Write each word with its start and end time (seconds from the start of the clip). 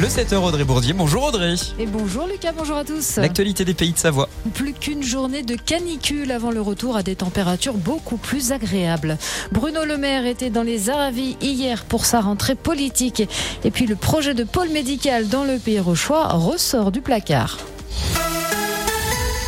Le 0.00 0.06
7h 0.06 0.36
Audrey 0.36 0.64
Bourdier. 0.64 0.94
Bonjour 0.94 1.24
Audrey. 1.24 1.54
Et 1.78 1.84
bonjour 1.84 2.26
Lucas, 2.26 2.52
bonjour 2.56 2.78
à 2.78 2.84
tous. 2.84 3.16
L'actualité 3.16 3.66
des 3.66 3.74
pays 3.74 3.92
de 3.92 3.98
Savoie. 3.98 4.30
Plus 4.54 4.72
qu'une 4.72 5.02
journée 5.02 5.42
de 5.42 5.54
canicule 5.54 6.32
avant 6.32 6.50
le 6.50 6.62
retour 6.62 6.96
à 6.96 7.02
des 7.02 7.14
températures 7.14 7.74
beaucoup 7.74 8.16
plus 8.16 8.52
agréables. 8.52 9.18
Bruno 9.52 9.84
Le 9.84 9.98
Maire 9.98 10.24
était 10.24 10.48
dans 10.48 10.62
les 10.62 10.88
Aravis 10.88 11.36
hier 11.42 11.84
pour 11.84 12.06
sa 12.06 12.22
rentrée 12.22 12.54
politique. 12.54 13.22
Et 13.64 13.70
puis 13.70 13.86
le 13.86 13.94
projet 13.94 14.32
de 14.32 14.44
pôle 14.44 14.70
médical 14.70 15.28
dans 15.28 15.44
le 15.44 15.58
pays 15.58 15.78
rochois 15.78 16.26
ressort 16.28 16.90
du 16.90 17.02
placard. 17.02 17.58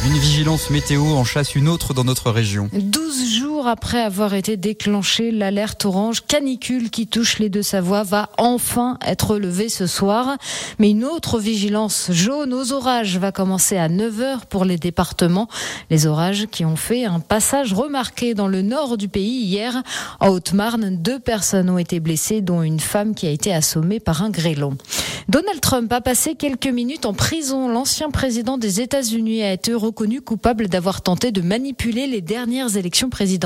Une 0.05 0.19
vigilance 0.19 0.69
météo 0.69 1.07
en 1.07 1.25
chasse 1.25 1.55
une 1.55 1.67
autre 1.67 1.95
dans 1.95 2.05
notre 2.05 2.31
région. 2.31 2.69
12 2.75 3.24
après 3.63 4.01
avoir 4.01 4.35
été 4.35 4.57
déclenchée, 4.57 5.31
l'alerte 5.31 5.85
orange 5.85 6.23
canicule 6.27 6.91
qui 6.91 7.07
touche 7.07 7.39
les 7.39 7.49
deux 7.49 7.63
Savoies 7.63 8.03
va 8.03 8.31
enfin 8.37 8.99
être 9.07 9.39
levée 9.39 9.69
ce 9.69 9.87
soir. 9.87 10.37
Mais 10.79 10.91
une 10.91 11.05
autre 11.05 11.39
vigilance 11.39 12.11
jaune 12.11 12.53
aux 12.53 12.73
orages 12.73 13.17
va 13.19 13.33
commencer 13.33 13.77
à 13.77 13.89
9h 13.89 14.47
pour 14.49 14.65
les 14.65 14.77
départements. 14.77 15.49
Les 15.89 16.07
orages 16.07 16.47
qui 16.51 16.65
ont 16.65 16.77
fait 16.77 17.05
un 17.05 17.21
passage 17.21 17.73
remarqué 17.73 18.35
dans 18.35 18.49
le 18.49 18.63
nord 18.63 18.97
du 18.97 19.09
pays 19.09 19.45
hier. 19.45 19.83
En 20.19 20.31
Haute-Marne, 20.31 20.97
deux 20.97 21.21
personnes 21.21 21.71
ont 21.71 21.79
été 21.79 22.01
blessées, 22.01 22.41
dont 22.41 22.63
une 22.63 22.81
femme 22.81 23.15
qui 23.15 23.27
a 23.29 23.31
été 23.31 23.55
assommée 23.55 24.01
par 24.01 24.23
un 24.23 24.31
grêlon. 24.31 24.77
Donald 25.29 25.61
Trump 25.61 25.93
a 25.93 26.01
passé 26.01 26.35
quelques 26.35 26.67
minutes 26.67 27.07
en 27.07 27.15
prison. 27.15 27.69
L'ancien 27.69 28.11
président 28.11 28.59
des 28.59 28.81
États-Unis 28.81 29.43
a 29.43 29.53
été 29.53 29.73
reconnu 29.73 30.21
coupable 30.21 30.69
d'avoir 30.69 31.03
tenté 31.03 31.31
de 31.31 31.41
manipuler 31.41 32.07
les 32.07 32.21
dernières 32.21 32.77
élections 32.77 33.11
présidentielles. 33.11 33.44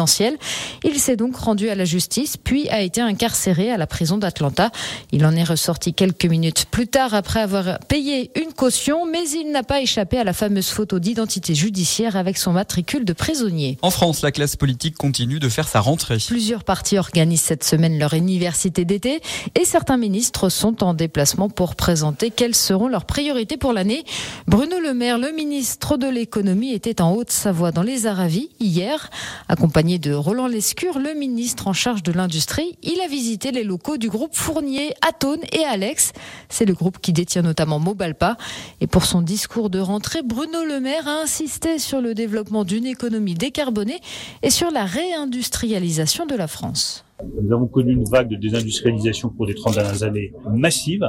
Il 0.85 0.99
s'est 0.99 1.17
donc 1.17 1.37
rendu 1.37 1.69
à 1.69 1.75
la 1.75 1.85
justice, 1.85 2.37
puis 2.37 2.69
a 2.69 2.81
été 2.83 3.01
incarcéré 3.01 3.71
à 3.71 3.77
la 3.77 3.87
prison 3.87 4.19
d'Atlanta. 4.19 4.71
Il 5.13 5.25
en 5.27 5.35
est 5.35 5.45
ressorti 5.45 5.95
quelques 5.95 6.27
minutes 6.27 6.67
plus 6.71 6.87
tard 6.87 7.15
après 7.15 7.41
avoir 7.41 7.79
payé 7.81 8.31
une 8.37 8.53
caution, 8.53 9.07
mais 9.07 9.29
il 9.31 9.51
n'a 9.51 9.63
pas 9.63 9.81
échappé 9.81 10.19
à 10.19 10.25
la 10.25 10.33
fameuse 10.33 10.69
photo 10.69 10.99
d'identité 10.99 11.55
judiciaire 11.55 12.17
avec 12.17 12.39
son 12.39 12.53
matricule 12.53 13.05
de 13.05 13.13
prisonnier. 13.13 13.79
En 13.83 13.91
France, 13.91 14.23
la 14.23 14.31
classe 14.31 14.57
politique 14.57 14.97
continue 14.97 15.39
de 15.39 15.49
faire 15.49 15.69
sa 15.69 15.81
rentrée. 15.81 16.19
Plusieurs 16.27 16.65
partis 16.65 16.99
organisent 16.99 17.43
cette 17.43 17.65
semaine 17.65 17.99
leur 17.99 18.15
université 18.15 18.85
d'été 18.85 19.21
et 19.55 19.65
certains 19.65 19.97
ministres 19.97 20.49
sont 20.49 20.85
en 20.85 20.95
déplacement 20.95 21.49
pour 21.49 21.75
présenter 21.77 22.31
quelles 22.31 22.55
seront 22.55 22.89
leurs 22.89 23.05
priorités 23.05 23.57
pour 23.57 23.73
l'année. 23.73 24.05
Bruno 24.47 24.79
Le 24.81 24.95
Maire, 24.95 25.19
le 25.19 25.33
ministre 25.33 25.97
de 25.97 26.09
l'économie, 26.09 26.73
était 26.73 27.01
en 27.01 27.13
Haute-Savoie 27.13 27.73
dans 27.73 27.83
les 27.83 28.07
Aravis 28.07 28.51
hier, 28.61 29.11
accompagné 29.49 29.88
de 29.97 30.13
Roland 30.13 30.49
Lescure, 30.49 30.99
le 30.99 31.15
ministre 31.15 31.67
en 31.67 31.73
charge 31.73 32.03
de 32.03 32.13
l'industrie. 32.13 32.77
Il 32.83 33.01
a 33.01 33.09
visité 33.09 33.51
les 33.53 33.65
locaux 33.65 33.97
du 33.97 34.11
groupe 34.11 34.35
Fournier, 34.35 34.93
Atone 35.01 35.41
et 35.53 35.65
Alex. 35.65 36.13
C'est 36.51 36.67
le 36.67 36.75
groupe 36.75 36.99
qui 36.99 37.15
détient 37.15 37.41
notamment 37.41 37.79
Mobalpa. 37.79 38.37
Et 38.83 38.87
pour 38.87 39.07
son 39.07 39.23
discours 39.23 39.71
de 39.71 39.79
rentrée, 39.79 40.21
Bruno 40.23 40.63
Le 40.65 40.81
Maire 40.81 41.09
a 41.09 41.23
insisté 41.23 41.79
sur 41.79 42.03
le 42.03 42.13
développement 42.13 42.65
d'une 42.65 42.85
économie 42.85 43.33
décarbonée 43.33 44.01
et 44.43 44.51
sur 44.51 44.71
la 44.71 44.85
réindustrialisation 44.85 46.27
de 46.27 46.35
la 46.35 46.49
France. 46.49 47.07
Nous 47.43 47.53
avons 47.55 47.67
connu 47.67 47.93
une 47.93 48.05
vague 48.05 48.29
de 48.29 48.37
désindustrialisation 48.37 49.31
pour 49.31 49.47
les 49.47 49.55
30 49.55 49.75
dernières 49.75 50.03
années 50.03 50.33
massive, 50.53 51.09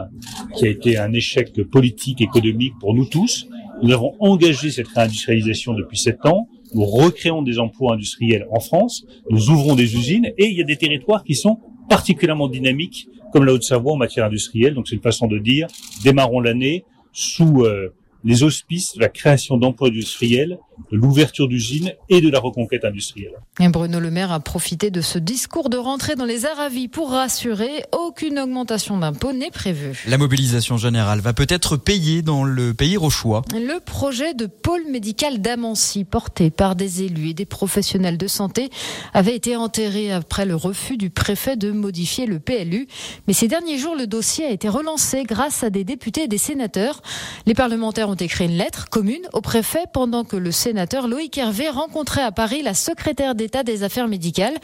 qui 0.55 0.65
a 0.65 0.69
été 0.69 0.97
un 0.97 1.11
échec 1.11 1.61
politique, 1.69 2.21
économique 2.21 2.73
pour 2.79 2.95
nous 2.95 3.05
tous. 3.05 3.47
Nous 3.83 3.91
avons 3.91 4.15
engagé 4.19 4.71
cette 4.71 4.87
réindustrialisation 4.87 5.73
depuis 5.73 5.97
sept 5.97 6.25
ans. 6.25 6.47
Nous 6.73 6.85
recréons 6.85 7.41
des 7.41 7.59
emplois 7.59 7.93
industriels 7.93 8.47
en 8.51 8.59
France. 8.59 9.05
Nous 9.29 9.49
ouvrons 9.49 9.75
des 9.75 9.95
usines 9.95 10.27
et 10.37 10.45
il 10.45 10.57
y 10.57 10.61
a 10.61 10.65
des 10.65 10.77
territoires 10.77 11.23
qui 11.23 11.35
sont 11.35 11.59
particulièrement 11.89 12.47
dynamiques, 12.47 13.07
comme 13.33 13.45
la 13.45 13.53
Haute-Savoie 13.53 13.93
en 13.93 13.97
matière 13.97 14.25
industrielle. 14.25 14.73
Donc 14.75 14.87
c'est 14.87 14.95
une 14.95 15.01
façon 15.01 15.27
de 15.27 15.39
dire, 15.39 15.67
démarrons 16.03 16.39
l'année 16.39 16.85
sous 17.11 17.63
euh, 17.63 17.93
les 18.23 18.43
auspices 18.43 18.95
de 18.95 19.01
la 19.01 19.09
création 19.09 19.57
d'emplois 19.57 19.89
industriels, 19.89 20.59
de 20.91 20.97
l'ouverture 20.97 21.47
d'usines 21.47 21.93
et 22.09 22.21
de 22.21 22.29
la 22.29 22.39
reconquête 22.39 22.85
industrielle. 22.85 23.33
Et 23.59 23.67
Bruno 23.67 23.99
Le 23.99 24.11
Maire 24.11 24.31
a 24.31 24.39
profité 24.39 24.91
de 24.91 25.01
ce 25.01 25.19
discours 25.19 25.69
de 25.69 25.77
rentrée 25.77 26.15
dans 26.15 26.25
les 26.25 26.45
Aravis 26.45 26.87
pour 26.87 27.11
rassurer, 27.11 27.83
aucune 27.91 28.39
augmentation 28.39 28.97
d'impôts 28.97 29.33
n'est 29.33 29.51
prévue. 29.51 30.03
La 30.07 30.17
mobilisation 30.17 30.77
générale 30.77 31.19
va 31.19 31.33
peut-être 31.33 31.77
payer 31.77 32.21
dans 32.21 32.43
le 32.43 32.73
pays 32.73 32.97
rochois. 32.97 33.43
Le 33.53 33.79
projet 33.79 34.33
de 34.33 34.45
pôle 34.45 34.85
médical 34.89 35.41
d'Amancy, 35.41 36.05
porté 36.05 36.49
par 36.49 36.75
des 36.75 37.03
élus 37.03 37.29
et 37.29 37.33
des 37.33 37.45
professionnels 37.45 38.17
de 38.17 38.27
santé, 38.27 38.69
avait 39.13 39.35
été 39.35 39.55
enterré 39.55 40.11
après 40.11 40.45
le 40.45 40.55
refus 40.55 40.97
du 40.97 41.09
préfet 41.09 41.57
de 41.57 41.71
modifier 41.71 42.25
le 42.25 42.39
PLU. 42.39 42.87
Mais 43.27 43.33
ces 43.33 43.47
derniers 43.47 43.77
jours, 43.77 43.95
le 43.95 44.07
dossier 44.07 44.45
a 44.45 44.51
été 44.51 44.69
relancé 44.69 45.23
grâce 45.23 45.63
à 45.63 45.69
des 45.69 45.83
députés 45.83 46.23
et 46.23 46.27
des 46.27 46.37
sénateurs. 46.37 47.01
Les 47.45 47.53
parlementaires 47.53 48.08
ont 48.09 48.15
écrit 48.15 48.45
une 48.45 48.57
lettre 48.57 48.89
commune 48.89 49.21
au 49.33 49.41
préfet 49.41 49.83
pendant 49.93 50.23
que 50.23 50.35
le 50.35 50.51
sénateur 50.51 51.07
Loïc 51.07 51.37
Hervé 51.37 51.69
rencontrait 51.69 52.23
à 52.23 52.31
Paris 52.31 52.63
la 52.63 52.73
secrétaire 52.73 53.35
d'État 53.35 53.63
des 53.63 53.83
Affaires 53.83 54.07
médicales. 54.07 54.57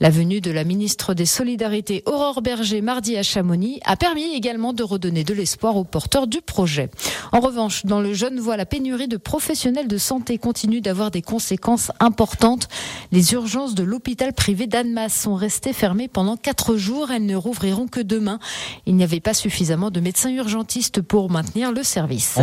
La 0.00 0.10
venue 0.10 0.40
de 0.40 0.50
la 0.50 0.64
ministre 0.64 1.14
des 1.14 1.26
Solidarités 1.26 2.02
Aurore 2.06 2.42
Berger 2.42 2.80
mardi 2.80 3.16
à 3.16 3.22
Chamonix 3.22 3.80
a 3.84 3.96
permis 3.96 4.34
également 4.34 4.72
de 4.72 4.82
redonner 4.82 5.22
de 5.22 5.32
l'espoir 5.32 5.76
aux 5.76 5.84
porteurs 5.84 6.26
du 6.26 6.40
projet. 6.40 6.90
En 7.32 7.40
revanche, 7.40 7.86
dans 7.86 8.00
le 8.00 8.14
jeune 8.14 8.40
voie, 8.40 8.56
la 8.56 8.66
pénurie 8.66 9.08
de 9.08 9.16
professionnels 9.16 9.88
de 9.88 9.98
santé 9.98 10.38
continue 10.38 10.80
d'avoir 10.80 11.10
des 11.10 11.22
conséquences 11.22 11.92
importantes. 12.00 12.68
Les 13.12 13.32
urgences 13.32 13.74
de 13.74 13.84
l'hôpital 13.84 14.32
privé 14.32 14.66
d'Annemasse 14.66 15.14
sont 15.14 15.34
restées 15.34 15.72
fermées 15.72 16.08
pendant 16.08 16.36
quatre 16.36 16.76
jours. 16.76 17.10
Elles 17.12 17.26
ne 17.26 17.36
rouvriront 17.36 17.86
que 17.86 18.00
demain. 18.00 18.40
Il 18.86 18.96
n'y 18.96 19.04
avait 19.04 19.20
pas 19.20 19.34
suffisamment 19.34 19.90
de 19.90 20.00
médecins 20.00 20.30
urgentistes 20.30 21.00
pour 21.00 21.30
maintenir 21.30 21.72
le 21.72 21.82
service. 21.82 22.34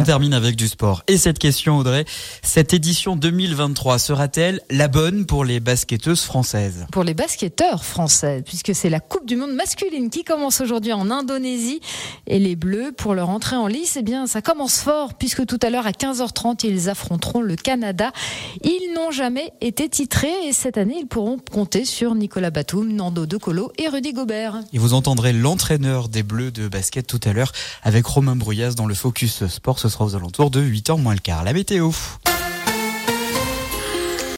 Du 0.54 0.68
sport. 0.68 1.04
Et 1.08 1.18
cette 1.18 1.40
question, 1.40 1.78
Audrey, 1.78 2.06
cette 2.44 2.74
édition 2.74 3.16
2023 3.16 3.98
sera-t-elle 3.98 4.62
la 4.70 4.88
bonne 4.88 5.26
pour 5.26 5.46
les 5.46 5.60
basketteuses 5.60 6.22
françaises? 6.22 6.86
Pour 6.92 7.04
les 7.04 7.14
basketteurs 7.14 7.84
français, 7.84 8.44
puisque 8.46 8.76
c'est 8.76 8.90
la 8.90 9.00
Coupe 9.00 9.26
du 9.26 9.36
Monde 9.36 9.54
masculine 9.54 10.10
qui 10.10 10.24
commence 10.24 10.62
aujourd'hui 10.62 10.94
en 10.94 11.10
Indonésie. 11.10 11.80
Et 12.28 12.38
les 12.40 12.56
Bleus, 12.56 12.92
pour 12.92 13.16
leur 13.16 13.30
entrée 13.30 13.56
en 13.56 13.68
lice, 13.68 13.98
eh 13.98 14.04
bien, 14.04 14.28
ça 14.28 14.42
commence 14.42 14.80
fort, 14.80 15.16
puisque 15.16 15.46
tout 15.46 15.60
à 15.62 15.70
l'heure 15.70 15.88
à 15.88 15.92
15h30, 15.92 16.66
ils 16.66 16.90
affronteront 16.90 17.42
le 17.42 17.56
Canada. 17.56 18.12
Ils 18.64 18.94
n'ont 18.96 19.12
jamais 19.12 19.54
été 19.62 19.90
titrés 19.90 20.34
et 20.46 20.54
cette 20.54 20.78
année, 20.78 20.98
ils 21.00 21.08
pourront 21.08 21.38
compter 21.52 21.86
sur 21.86 22.14
Nicolas 22.16 22.52
Batum, 22.52 22.92
Nando 22.92 23.26
De 23.26 23.38
Colo 23.38 23.72
et 23.78 23.88
Rudy 23.88 24.14
Gobert. 24.14 24.60
Et 24.74 24.78
vous 24.78 24.94
entendrez 24.94 25.34
l'entraîneur 25.34 26.10
des 26.10 26.24
Bleus 26.24 26.52
de 26.52 26.68
basket 26.68 27.08
tout 27.08 27.20
à 27.24 27.34
l'heure 27.34 27.52
avec 27.84 28.06
Romain 28.06 28.36
Brouillas 28.36 28.74
dans 28.74 28.88
le 28.88 28.96
Focus 28.96 29.48
Sport. 29.48 29.80
Ce 29.80 29.90
sera 29.90 30.06
aux 30.06 30.16
alentours 30.36 30.52
de 30.52 30.62
8h 30.62 31.02
moins 31.02 31.14
le 31.14 31.20
quart. 31.20 31.44
La 31.44 31.54
météo. 31.54 31.92